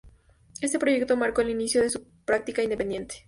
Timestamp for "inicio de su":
1.51-2.03